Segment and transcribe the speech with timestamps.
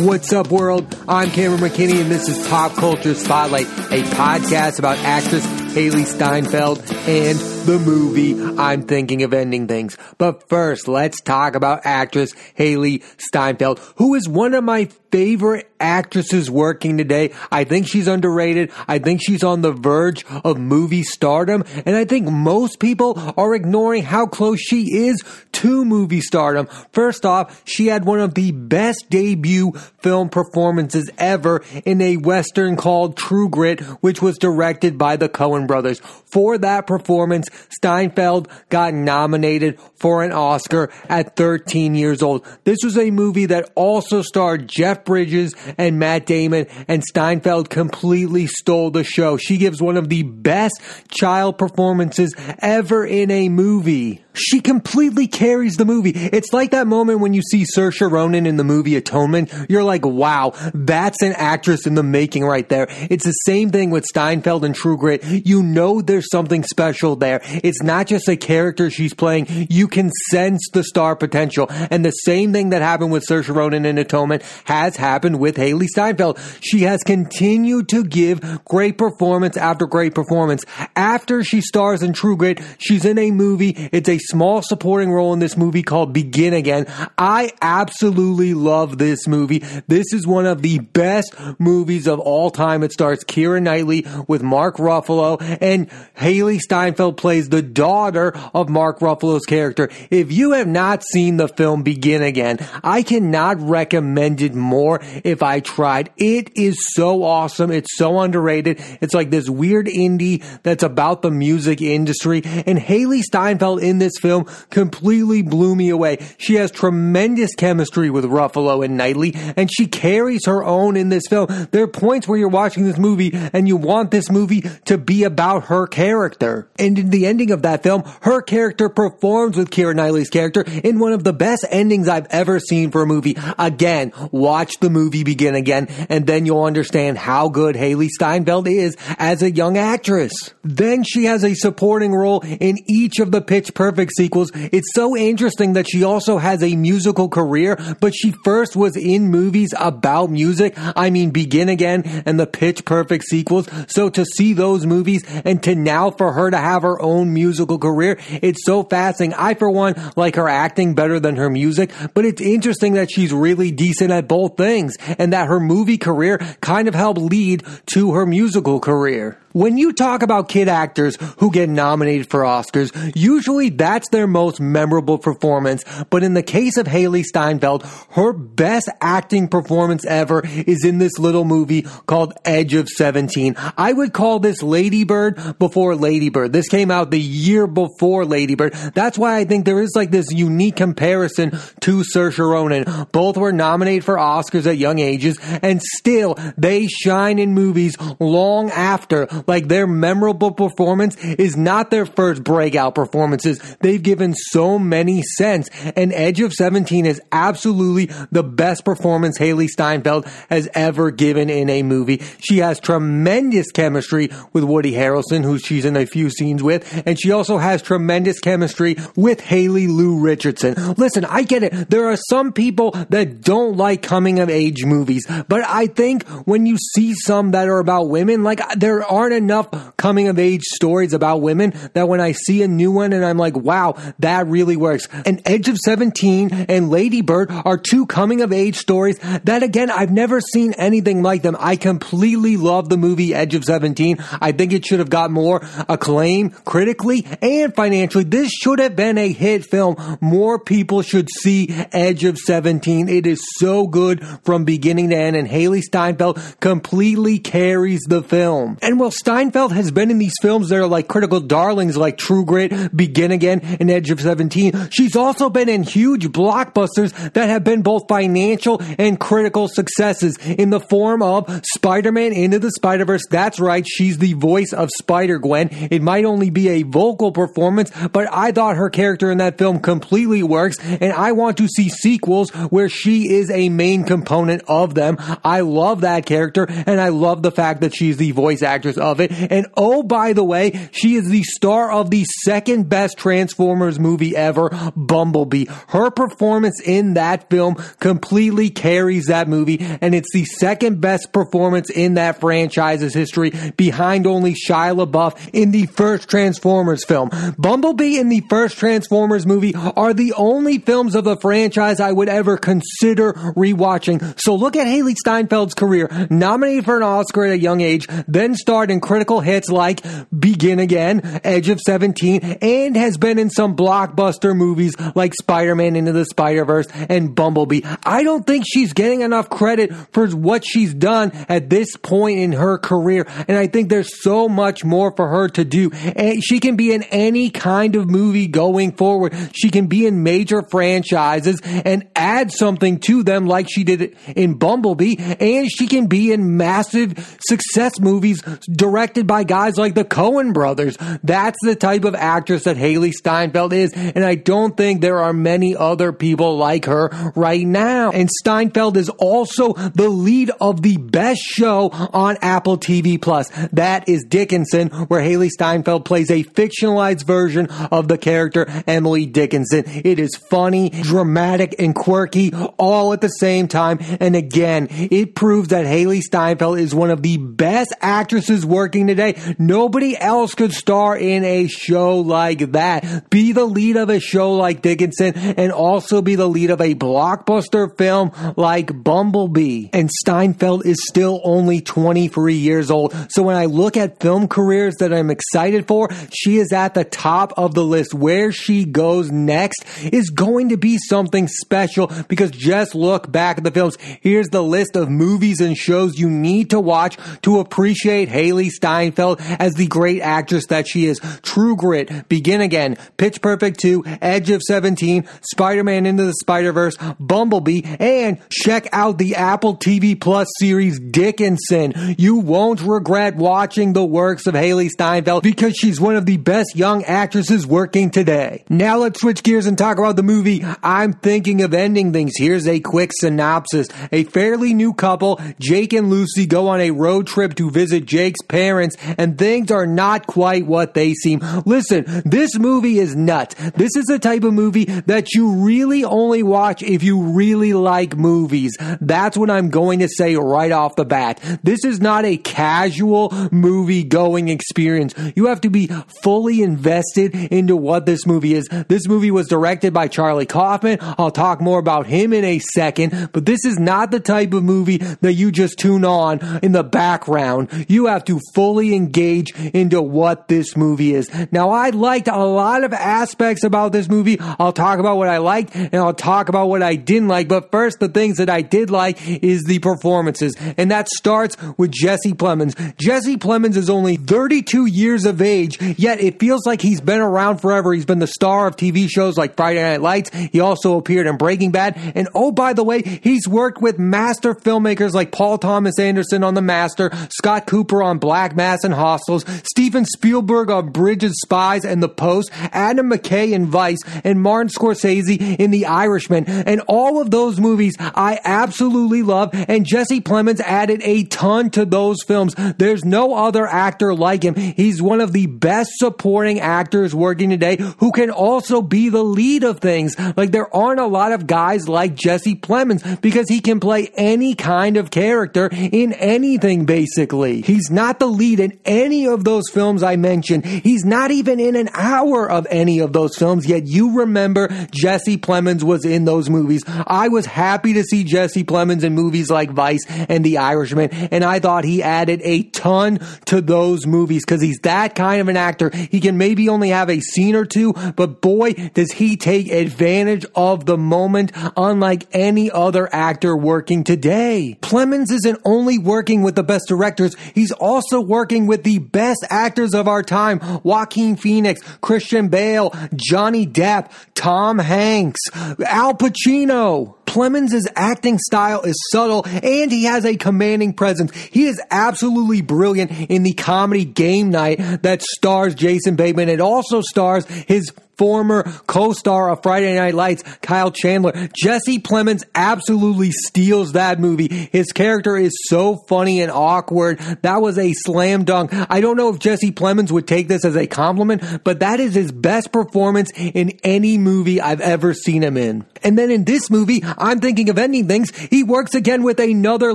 [0.00, 0.96] What's up, world?
[1.06, 6.78] I'm Cameron McKinney, and this is Pop Culture Spotlight, a podcast about actress Hailee Steinfeld
[7.06, 9.96] and the movie I'm thinking of ending things.
[10.18, 16.50] But first, let's talk about actress Hailee Steinfeld, who is one of my favorite actresses
[16.50, 17.32] working today.
[17.50, 18.70] I think she's underrated.
[18.86, 21.64] I think she's on the verge of movie stardom.
[21.84, 25.22] And I think most people are ignoring how close she is
[25.52, 26.68] to movie stardom.
[26.92, 32.76] First off, she had one of the best debut film performances ever in a Western
[32.76, 36.00] called True Grit, which was directed by the Coen brothers.
[36.30, 42.46] For that performance, Steinfeld got nominated for an Oscar at 13 years old.
[42.64, 48.46] This was a movie that also starred Jeff Bridges and Matt Damon, and Steinfeld completely
[48.46, 49.36] stole the show.
[49.36, 50.80] She gives one of the best
[51.10, 54.24] child performances ever in a movie.
[54.32, 56.12] She completely carries the movie.
[56.14, 59.52] It's like that moment when you see Saoirse Ronan in the movie Atonement.
[59.68, 62.86] You're like, wow, that's an actress in the making right there.
[62.88, 65.24] It's the same thing with Steinfeld and True Grit.
[65.24, 67.40] You know there's something special there.
[67.44, 69.66] It's not just a character she's playing.
[69.68, 71.66] You can sense the star potential.
[71.90, 75.88] And the same thing that happened with Saoirse Ronan in Atonement has happened with Hailee
[75.88, 76.38] Steinfeld.
[76.60, 80.64] She has continued to give great performance after great performance.
[80.94, 83.88] After she stars in True Grit, she's in a movie.
[83.92, 86.86] It's a small supporting role in this movie called Begin Again.
[87.18, 89.58] I absolutely love this movie.
[89.88, 92.82] This is one of the best movies of all time.
[92.82, 99.00] It stars Keira Knightley with Mark Ruffalo and Hailee Steinfeld plays the daughter of Mark
[99.00, 99.90] Ruffalo's character.
[100.10, 105.42] If you have not seen the film Begin Again, I cannot recommend it more if
[105.42, 106.10] I tried.
[106.16, 107.70] It is so awesome.
[107.70, 108.80] It's so underrated.
[109.00, 114.09] It's like this weird indie that's about the music industry and Hailee Steinfeld in this
[114.18, 116.18] film completely blew me away.
[116.38, 121.24] She has tremendous chemistry with Ruffalo and Knightley, and she carries her own in this
[121.28, 121.46] film.
[121.70, 125.24] There are points where you're watching this movie and you want this movie to be
[125.24, 126.68] about her character.
[126.78, 130.98] And in the ending of that film, her character performs with Keira Knightley's character in
[130.98, 133.36] one of the best endings I've ever seen for a movie.
[133.58, 138.96] Again, watch the movie begin again, and then you'll understand how good Hailee Steinfeld is
[139.18, 140.32] as a young actress.
[140.62, 144.50] Then she has a supporting role in each of the Pitch Perfect sequels.
[144.54, 149.28] It's so interesting that she also has a musical career, but she first was in
[149.28, 150.74] movies about music.
[150.76, 153.68] I mean, Begin Again and the Pitch Perfect sequels.
[153.88, 157.78] So to see those movies and to now for her to have her own musical
[157.78, 159.34] career, it's so fascinating.
[159.34, 163.32] I, for one, like her acting better than her music, but it's interesting that she's
[163.32, 168.12] really decent at both things and that her movie career kind of helped lead to
[168.12, 169.38] her musical career.
[169.52, 174.60] When you talk about kid actors who get nominated for Oscars, usually that's their most
[174.60, 175.84] memorable performance.
[176.08, 181.18] But in the case of Hailee Steinfeld, her best acting performance ever is in this
[181.18, 183.56] little movie called Edge of 17.
[183.76, 186.52] I would call this Ladybird before Ladybird.
[186.52, 188.74] This came out the year before Ladybird.
[188.94, 191.50] That's why I think there is like this unique comparison
[191.80, 193.08] to Saoirse Ronan.
[193.10, 198.70] Both were nominated for Oscars at young ages and still they shine in movies long
[198.70, 203.58] after like their memorable performance is not their first breakout performances.
[203.80, 209.68] They've given so many cents and Edge of 17 is absolutely the best performance Hailee
[209.68, 212.22] Steinfeld has ever given in a movie.
[212.40, 217.20] She has tremendous chemistry with Woody Harrelson, who she's in a few scenes with, and
[217.20, 220.74] she also has tremendous chemistry with Haley Lu Richardson.
[220.94, 221.90] Listen, I get it.
[221.90, 226.66] There are some people that don't like coming of age movies, but I think when
[226.66, 231.12] you see some that are about women, like there aren't enough coming of age stories
[231.12, 234.76] about women that when I see a new one and I'm like, wow, that really
[234.76, 235.08] works.
[235.26, 240.10] And Edge of 17 and Ladybird are two coming of age stories that again, I've
[240.10, 241.56] never seen anything like them.
[241.58, 244.18] I completely love the movie Edge of 17.
[244.40, 248.24] I think it should have got more acclaim critically and financially.
[248.24, 250.18] This should have been a hit film.
[250.20, 253.08] More people should see Edge of 17.
[253.08, 258.78] It is so good from beginning to end and Hailee Steinfeld completely carries the film.
[258.82, 262.42] And while Steinfeld has been in these films that are like critical darlings like True
[262.42, 267.62] Grit, Begin Again, and Edge of 17, she's also been in huge blockbusters that have
[267.62, 273.26] been both financial and critical successes in the form of Spider-Man Into the Spider-Verse.
[273.28, 275.68] That's right, she's the voice of Spider-Gwen.
[275.90, 279.80] It might only be a vocal performance, but I thought her character in that film
[279.80, 284.94] completely works, and I want to see sequels where she is a main component of
[284.94, 285.18] them.
[285.44, 289.09] I love that character, and I love the fact that she's the voice actress of
[289.10, 289.30] of it.
[289.32, 294.36] And oh, by the way, she is the star of the second best Transformers movie
[294.36, 295.66] ever, Bumblebee.
[295.88, 301.90] Her performance in that film completely carries that movie, and it's the second best performance
[301.90, 307.30] in that franchise's history, behind only Shia LaBeouf in the first Transformers film.
[307.58, 312.28] Bumblebee and the first Transformers movie are the only films of the franchise I would
[312.28, 314.38] ever consider rewatching.
[314.40, 318.54] So look at Hailee Steinfeld's career, nominated for an Oscar at a young age, then
[318.54, 320.02] starred in critical hits like
[320.36, 326.12] Begin Again, Edge of 17, and has been in some blockbuster movies like Spider-Man Into
[326.12, 327.82] the Spider-Verse and Bumblebee.
[328.04, 332.52] I don't think she's getting enough credit for what she's done at this point in
[332.52, 333.26] her career.
[333.48, 335.90] And I think there's so much more for her to do.
[335.92, 339.34] And she can be in any kind of movie going forward.
[339.54, 344.54] She can be in major franchises and add something to them like she did in
[344.54, 345.16] Bumblebee.
[345.18, 348.42] And she can be in massive success movies
[348.90, 350.96] directed by guys like the Coen brothers.
[351.22, 353.92] That's the type of actress that Hailee Steinfeld is.
[353.94, 358.10] And I don't think there are many other people like her right now.
[358.10, 363.48] And Steinfeld is also the lead of the best show on Apple TV Plus.
[363.72, 369.84] That is Dickinson, where Hailee Steinfeld plays a fictionalized version of the character Emily Dickinson.
[369.86, 373.98] It is funny, dramatic, and quirky all at the same time.
[374.18, 379.40] And again, it proves that Hailee Steinfeld is one of the best actresses working today.
[379.58, 383.30] Nobody else could star in a show like that.
[383.30, 386.94] Be the lead of a show like Dickinson and also be the lead of a
[386.94, 389.88] blockbuster film like Bumblebee.
[389.92, 393.14] And Steinfeld is still only 23 years old.
[393.30, 397.04] So when I look at film careers that I'm excited for, she is at the
[397.04, 398.14] top of the list.
[398.14, 403.64] Where she goes next is going to be something special because just look back at
[403.64, 403.96] the films.
[404.20, 408.28] Here's the list of movies and shows you need to watch to appreciate
[408.70, 411.20] Hailee Steinfeld as the great actress that she is.
[411.42, 417.82] True Grit, Begin Again, Pitch Perfect 2, Edge of 17, Spider-Man Into the Spider-Verse, Bumblebee,
[417.84, 422.14] and check out the Apple TV Plus series Dickinson.
[422.18, 426.76] You won't regret watching the works of Hailee Steinfeld because she's one of the best
[426.76, 428.64] young actresses working today.
[428.68, 432.32] Now let's switch gears and talk about the movie I'm thinking of ending things.
[432.36, 433.88] Here's a quick synopsis.
[434.12, 438.40] A fairly new couple, Jake and Lucy, go on a road trip to visit Jake's
[438.50, 441.40] parents, and things are not quite what they seem.
[441.64, 443.54] Listen, this movie is nuts.
[443.70, 448.16] This is the type of movie that you really only watch if you really like
[448.16, 448.76] movies.
[449.00, 451.40] That's what I'm going to say right off the bat.
[451.62, 455.14] This is not a casual movie going experience.
[455.36, 455.86] You have to be
[456.22, 458.68] fully invested into what this movie is.
[458.88, 460.98] This movie was directed by Charlie Kaufman.
[461.00, 464.64] I'll talk more about him in a second, but this is not the type of
[464.64, 467.86] movie that you just tune on in the background.
[467.88, 471.30] You have to fully engage into what this movie is.
[471.52, 474.38] Now, I liked a lot of aspects about this movie.
[474.40, 477.48] I'll talk about what I liked and I'll talk about what I didn't like.
[477.48, 480.54] But first, the things that I did like is the performances.
[480.76, 482.96] And that starts with Jesse Plemons.
[482.96, 487.58] Jesse Plemons is only 32 years of age, yet it feels like he's been around
[487.58, 487.92] forever.
[487.92, 490.30] He's been the star of TV shows like Friday Night Lights.
[490.30, 491.96] He also appeared in Breaking Bad.
[492.14, 496.54] And oh, by the way, he's worked with master filmmakers like Paul Thomas Anderson on
[496.54, 501.84] The Master, Scott Cooper on Black Mass and Hostiles, Steven Spielberg on Bridge of Spies
[501.84, 506.44] and The Post, Adam McKay in Vice, and Martin Scorsese in The Irishman.
[506.46, 509.50] And all of those movies I absolutely love.
[509.52, 512.54] And Jesse Plemons added a ton to those films.
[512.78, 514.54] There's no other actor like him.
[514.54, 519.64] He's one of the best supporting actors working today who can also be the lead
[519.64, 520.16] of things.
[520.36, 524.54] Like there aren't a lot of guys like Jesse Plemons because he can play any
[524.54, 527.62] kind of character in anything basically.
[527.62, 530.64] He's not the lead in any of those films I mentioned.
[530.64, 535.38] He's not even in an hour of any of those films, yet you remember Jesse
[535.38, 536.84] Plemons was in those movies.
[536.86, 541.42] I was happy to see Jesse Plemons in movies like Vice and The Irishman, and
[541.42, 545.56] I thought he added a ton to those movies because he's that kind of an
[545.56, 545.90] actor.
[545.90, 550.46] He can maybe only have a scene or two, but boy, does he take advantage
[550.54, 554.76] of the moment unlike any other actor working today.
[554.80, 559.92] Plemons isn't only working with the best directors, he's also working with the best actors
[559.94, 560.60] of our time.
[560.82, 567.16] Joaquin Phoenix, Christian Bale, Johnny Depp, Tom Hanks, Al Pacino.
[567.26, 571.32] Plemons' acting style is subtle and he has a commanding presence.
[571.32, 576.48] He is absolutely brilliant in the comedy Game Night that stars Jason Bateman.
[576.48, 581.48] It also stars his former co-star of Friday Night Lights, Kyle Chandler.
[581.56, 584.68] Jesse Plemons absolutely steals that movie.
[584.70, 587.18] His character is so funny and awkward.
[587.40, 588.74] That was a slam dunk.
[588.74, 592.14] I don't know if Jesse Plemons would take this as a compliment, but that is
[592.14, 595.86] his best performance in any movie I've ever seen him in.
[596.02, 598.36] And then in this movie, I'm thinking of ending things.
[598.36, 599.94] He works again with another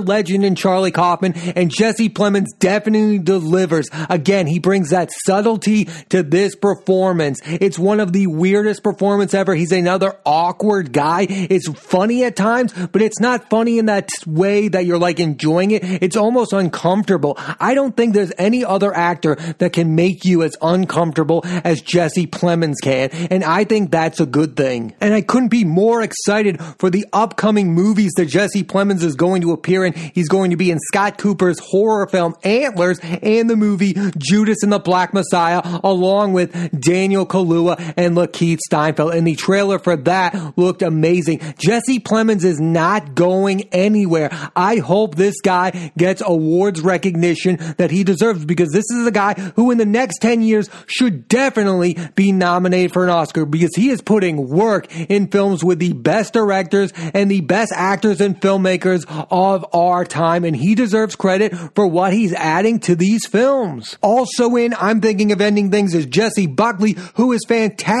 [0.00, 3.88] legend in Charlie Kaufman, and Jesse Plemons definitely delivers.
[4.10, 7.40] Again, he brings that subtlety to this performance.
[7.44, 9.54] It's one of the weirdest performance ever.
[9.54, 11.26] He's another awkward guy.
[11.28, 15.72] It's funny at times, but it's not funny in that way that you're like enjoying
[15.72, 15.82] it.
[15.84, 17.36] It's almost uncomfortable.
[17.60, 22.26] I don't think there's any other actor that can make you as uncomfortable as Jesse
[22.26, 24.94] Plemons can, and I think that's a good thing.
[24.98, 29.42] And I couldn't be more excited for the upcoming movies that Jesse Plemons is going
[29.42, 29.92] to appear in.
[29.92, 34.72] He's going to be in Scott Cooper's horror film Antlers and the movie Judas and
[34.72, 39.14] the Black Messiah, along with Daniel Kaluuya and Lakeith Stanfield.
[39.14, 41.40] And the trailer for that looked amazing.
[41.58, 44.30] Jesse Plemons is not going anywhere.
[44.54, 49.34] I hope this guy gets awards recognition that he deserves because this is a guy
[49.56, 53.90] who in the next 10 years should definitely be nominated for an Oscar because he
[53.90, 59.04] is putting work in films with the best directors and the best actors and filmmakers
[59.30, 63.96] of our time and he deserves credit for what he's adding to these films.
[64.02, 67.95] Also in I'm Thinking of Ending Things is Jessie Buckley who is fantastic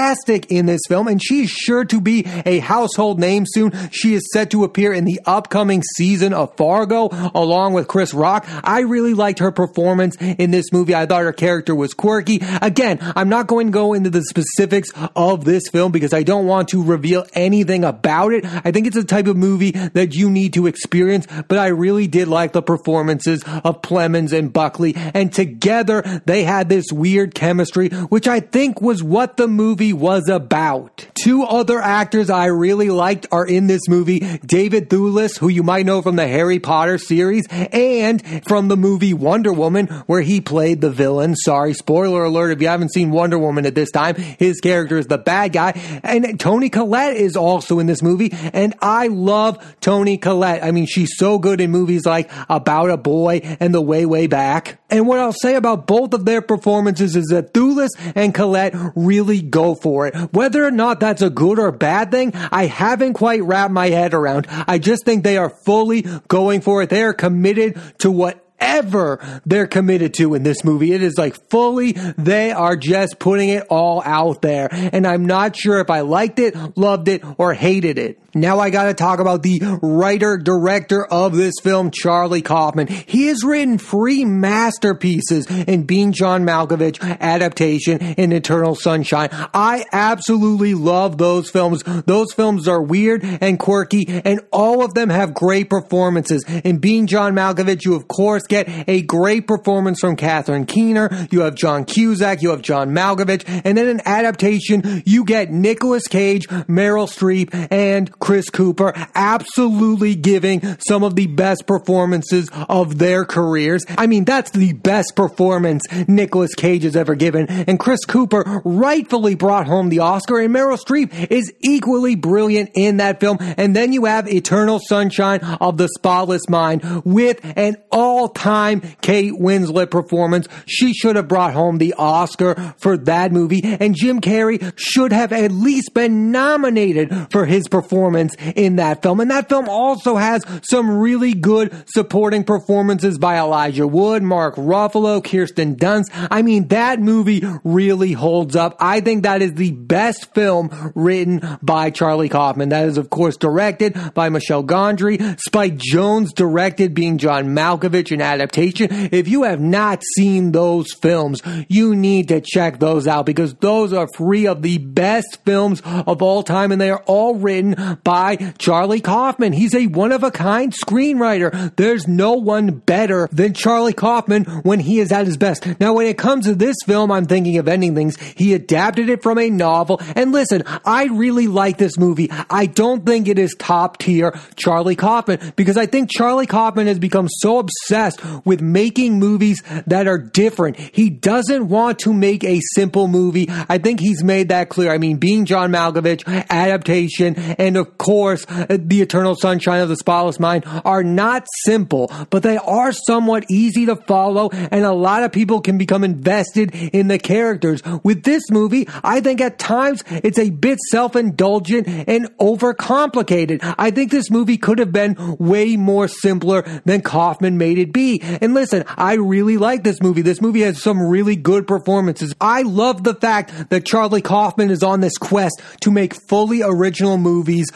[0.50, 3.72] in this film and she's sure to be a household name soon.
[3.90, 8.46] She is set to appear in the upcoming season of Fargo along with Chris Rock.
[8.64, 10.94] I really liked her performance in this movie.
[10.94, 12.40] I thought her character was quirky.
[12.62, 16.46] Again, I'm not going to go into the specifics of this film because I don't
[16.46, 18.44] want to reveal anything about it.
[18.44, 22.06] I think it's a type of movie that you need to experience, but I really
[22.06, 27.88] did like the performances of Plemons and Buckley and together they had this weird chemistry,
[27.88, 31.06] which I think was what the movie was about.
[31.14, 34.20] Two other actors I really liked are in this movie.
[34.44, 39.14] David Thewlis, who you might know from the Harry Potter series and from the movie
[39.14, 41.34] Wonder Woman, where he played the villain.
[41.34, 44.14] Sorry, spoiler alert if you haven't seen Wonder Woman at this time.
[44.14, 45.72] His character is the bad guy.
[46.02, 48.30] And Toni Collette is also in this movie.
[48.52, 50.62] And I love Toni Collette.
[50.62, 54.26] I mean, she's so good in movies like About a Boy and The Way, Way
[54.26, 54.78] Back.
[54.90, 59.42] And what I'll say about both of their performances is that Thewlis and Collette really
[59.42, 60.14] go for it.
[60.32, 64.14] Whether or not that's a good or bad thing, I haven't quite wrapped my head
[64.14, 64.46] around.
[64.48, 66.90] I just think they are fully going for it.
[66.90, 70.92] They are committed to what whatever they're committed to in this movie.
[70.92, 74.68] It is like fully, they are just putting it all out there.
[74.70, 78.20] And I'm not sure if I liked it, loved it, or hated it.
[78.36, 82.86] Now I gotta talk about the writer, director of this film, Charlie Kaufman.
[82.86, 89.30] He has written three masterpieces in Being John Malkovich adaptation and Eternal Sunshine.
[89.32, 91.82] I absolutely love those films.
[92.04, 96.44] Those films are weird and quirky and all of them have great performances.
[96.62, 101.08] In Being John Malkovich, you of course get a great performance from Catherine Keener.
[101.30, 106.06] You have John Cusack, you have John Malkovich, and then in adaptation, you get Nicolas
[106.06, 113.24] Cage, Meryl Streep, and Chris Cooper absolutely giving some of the best performances of their
[113.24, 113.84] careers.
[113.96, 117.46] I mean, that's the best performance Nicolas Cage has ever given.
[117.46, 122.96] And Chris Cooper rightfully brought home the Oscar and Meryl Streep is equally brilliant in
[122.96, 123.38] that film.
[123.40, 129.92] And then you have Eternal Sunshine of the Spotless Mind with an all-time Kate Winslet
[129.92, 130.48] performance.
[130.66, 133.60] She should have brought home the Oscar for that movie.
[133.62, 139.02] And Jim Carrey should have at least been nominated for his performance performance in that
[139.02, 139.20] film.
[139.20, 145.22] And that film also has some really good supporting performances by Elijah Wood, Mark Ruffalo,
[145.22, 146.06] Kirsten Dunst.
[146.30, 148.76] I mean, that movie really holds up.
[148.80, 152.70] I think that is the best film written by Charlie Kaufman.
[152.70, 155.38] That is, of course, directed by Michel Gondry.
[155.40, 158.88] Spike Jonze directed being John Malkovich in adaptation.
[158.90, 163.92] If you have not seen those films, you need to check those out because those
[163.92, 168.36] are three of the best films of all time and they are all written by
[168.58, 169.52] Charlie Kaufman.
[169.52, 171.74] He's a one of a kind screenwriter.
[171.76, 175.66] There's no one better than Charlie Kaufman when he is at his best.
[175.80, 178.16] Now, when it comes to this film, I'm thinking of ending things.
[178.36, 180.00] He adapted it from a novel.
[180.14, 182.30] And listen, I really like this movie.
[182.50, 186.98] I don't think it is top tier Charlie Kaufman because I think Charlie Kaufman has
[186.98, 190.76] become so obsessed with making movies that are different.
[190.78, 193.48] He doesn't want to make a simple movie.
[193.68, 194.92] I think he's made that clear.
[194.92, 199.96] I mean, being John Malkovich, adaptation, and of of course, The Eternal Sunshine of the
[199.96, 205.22] Spotless Mind are not simple, but they are somewhat easy to follow and a lot
[205.22, 207.82] of people can become invested in the characters.
[208.02, 213.74] With this movie, I think at times it's a bit self-indulgent and overcomplicated.
[213.78, 218.20] I think this movie could have been way more simpler than Kaufman made it be.
[218.22, 220.22] And listen, I really like this movie.
[220.22, 222.34] This movie has some really good performances.
[222.40, 227.18] I love the fact that Charlie Kaufman is on this quest to make fully original
[227.18, 227.70] movies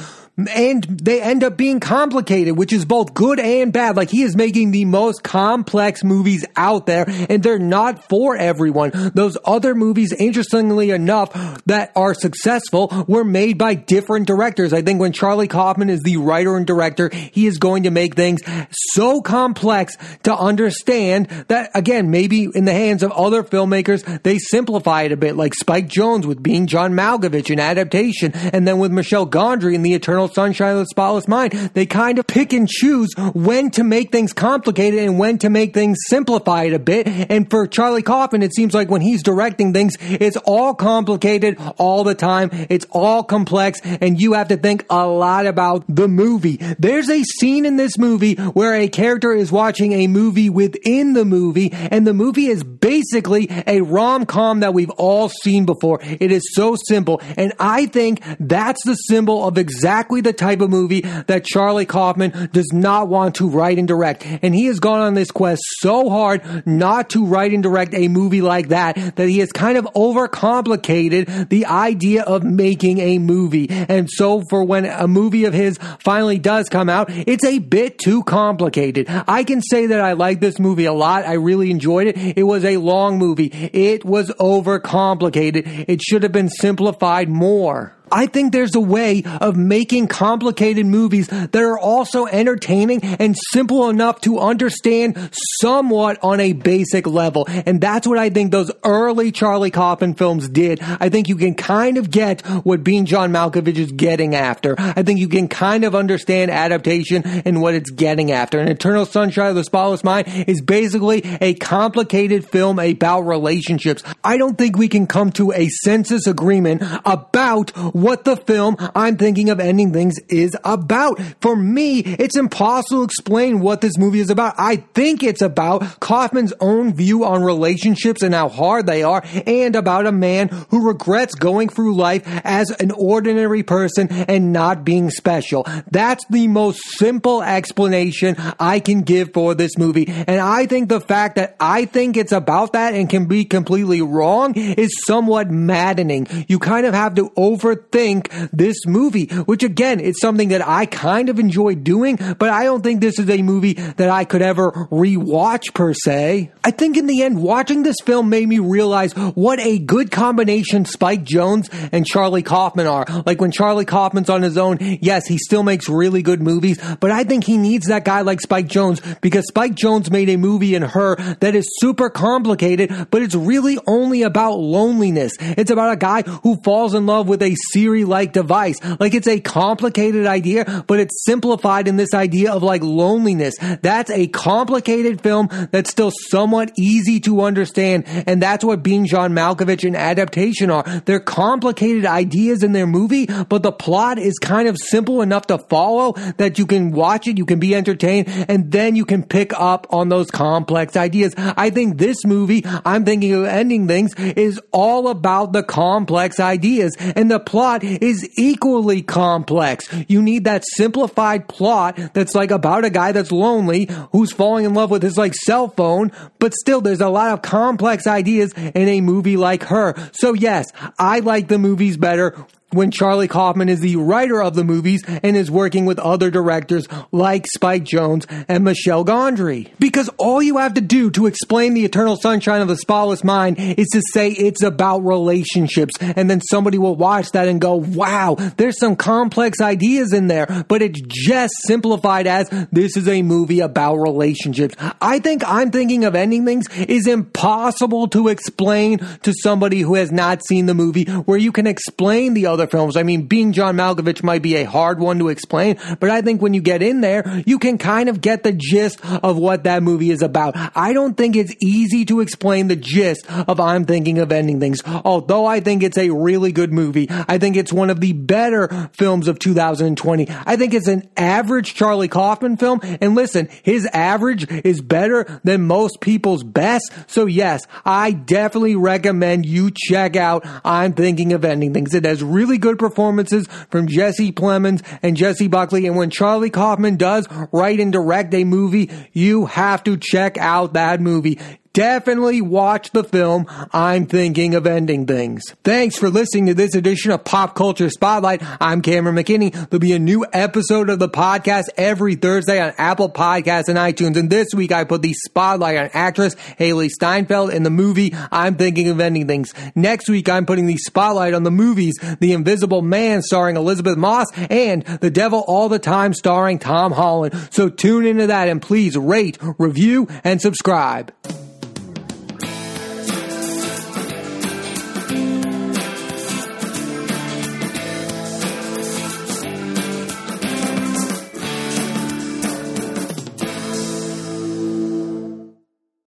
[0.49, 3.97] and they end up being complicated, which is both good and bad.
[3.97, 8.91] Like he is making the most complex movies out there and they're not for everyone.
[9.15, 11.33] Those other movies, interestingly enough,
[11.67, 14.73] that are successful were made by different directors.
[14.73, 18.15] I think when Charlie Kaufman is the writer and director, he is going to make
[18.15, 24.39] things so complex to understand that again, maybe in the hands of other filmmakers, they
[24.39, 28.79] simplify it a bit like Spike Jonze with being John Malkovich in adaptation and then
[28.79, 31.53] with Michel Gondry in the Eternal Sunshine of the Spotless Mind.
[31.75, 35.75] They kind of pick and choose when to make things complicated and when to make
[35.75, 37.07] things simplified a bit.
[37.07, 42.05] And for Charlie Kaufman, it seems like when he's directing things, it's all complicated all
[42.05, 42.51] the time.
[42.69, 46.57] It's all complex and you have to think a lot about the movie.
[46.79, 51.25] There's a scene in this movie where a character is watching a movie within the
[51.25, 56.01] movie and the movie is basically a rom-com that we've all seen before.
[56.03, 57.21] It is so simple.
[57.37, 61.87] And I think that's the symbol of exactly exactly the type of movie that Charlie
[61.87, 64.25] Kaufman does not want to write and direct.
[64.43, 68.09] And he has gone on this quest so hard not to write and direct a
[68.09, 73.69] movie like that that he has kind of overcomplicated the idea of making a movie.
[73.71, 77.99] And so for when a movie of his finally does come out, it's a bit
[77.99, 79.07] too complicated.
[79.09, 81.25] I can say that I like this movie a lot.
[81.25, 82.39] I really enjoyed it.
[82.39, 83.51] It was a long movie.
[83.73, 85.85] It was overcomplicated.
[85.89, 87.95] It should have been simplified more.
[88.13, 93.89] I think there's a way of making complicated movies that are also entertaining and simple
[93.89, 97.47] enough to understand somewhat on a basic level.
[97.49, 100.81] And that's what I think those early Charlie Kaufman films did.
[100.83, 104.75] I think you can kind of get what Being John Malkovich is getting after.
[104.79, 108.59] I think you can kind of understand adaptation and what it's getting after.
[108.59, 114.03] And Eternal Sunshine of the Spotless Mind is basically a complicated film about relationships.
[114.25, 119.17] I don't think we can come to a census agreement about what the film I'm
[119.17, 121.21] thinking of ending things is about.
[121.41, 124.55] For me, it's impossible to explain what this movie is about.
[124.59, 129.77] I think it's about Kaufman's own view on relationships and how hard they are and
[129.77, 135.11] about a man who regrets going through life as an ordinary person and not being
[135.11, 135.67] special.
[135.91, 140.07] That's the most simple explanation I can give for this movie.
[140.09, 144.03] And I think the fact that I think it's about that and can be completely
[144.03, 146.27] wrong is somewhat maddening.
[146.49, 150.87] You kind of have to overthink think this movie, which again, it's something that I
[150.87, 154.43] kind of enjoy doing, but I don't think this is a movie that I could
[154.43, 156.53] ever rewatch per se.
[156.65, 160.85] I think in the end, watching this film made me realize what a good combination
[160.85, 163.07] Spike Jonze and Charlie Kaufman are.
[163.27, 167.11] Like when Charlie Kaufman's on his own, yes, he still makes really good movies, but
[167.11, 170.75] I think he needs that guy like Spike Jonze because Spike Jonze made a movie
[170.75, 175.33] in her that is super complicated, but it's really only about loneliness.
[175.41, 178.77] It's about a guy who falls in love with a Siri like device.
[178.99, 183.55] Like it's a complicated idea, but it's simplified in this idea of like loneliness.
[183.81, 188.05] That's a complicated film that's still somewhat easy to understand.
[188.07, 190.83] And that's what Being John Malkovich and adaptation are.
[191.07, 195.57] They're complicated ideas in their movie, but the plot is kind of simple enough to
[195.57, 199.55] follow that you can watch it, you can be entertained, and then you can pick
[199.55, 201.33] up on those complex ideas.
[201.39, 206.95] I think this movie, I'm thinking of ending things, is all about the complex ideas
[206.99, 209.89] and the plot plot is equally complex.
[210.09, 214.75] You need that simplified plot that's like about a guy that's lonely who's falling in
[214.75, 218.89] love with his like cell phone, but still there's a lot of complex ideas in
[218.89, 219.95] a movie like her.
[220.13, 220.67] So yes,
[220.99, 225.37] I like the movies better when Charlie Kaufman is the writer of the movies and
[225.37, 229.71] is working with other directors like Spike Jonze and Michel Gondry.
[229.79, 233.59] Because all you have to do to explain the eternal sunshine of the spotless mind
[233.59, 238.37] is to say it's about relationships and then somebody will watch that and go, wow,
[238.57, 243.61] there's some complex ideas in there, but it's just simplified as this is a movie
[243.61, 244.75] about relationships.
[245.01, 250.13] I think I'm thinking of ending things is impossible to explain to somebody who has
[250.13, 252.97] not seen the movie where you can explain the other other films.
[252.97, 256.43] I mean, being John Malkovich might be a hard one to explain, but I think
[256.43, 259.83] when you get in there, you can kind of get the gist of what that
[259.83, 260.55] movie is about.
[260.77, 264.83] I don't think it's easy to explain the gist of I'm Thinking of Ending Things.
[264.85, 268.91] Although I think it's a really good movie, I think it's one of the better
[268.93, 270.27] films of 2020.
[270.47, 275.63] I think it's an average Charlie Kaufman film, and listen, his average is better than
[275.67, 276.93] most people's best.
[277.07, 281.95] So yes, I definitely recommend you check out I'm Thinking of Ending Things.
[281.95, 285.87] It has really good performances from Jesse Plemons and Jessie Buckley.
[285.87, 290.75] And when Charlie Kaufman does write and direct a movie, you have to check out
[290.75, 291.39] that movie
[291.73, 295.43] definitely watch the film I'm Thinking of Ending Things.
[295.63, 298.43] Thanks for listening to this edition of Pop Culture Spotlight.
[298.61, 299.53] I'm Cameron McKinney.
[299.53, 304.17] There'll be a new episode of the podcast every Thursday on Apple Podcasts and iTunes.
[304.17, 308.57] And this week I put the spotlight on actress Hailee Steinfeld in the movie I'm
[308.57, 309.55] Thinking of Ending Things.
[309.75, 314.27] Next week I'm putting the spotlight on the movies The Invisible Man starring Elisabeth Moss
[314.35, 317.35] and The Devil All the Time starring Tom Holland.
[317.51, 321.13] So tune into that and please rate, review, and subscribe.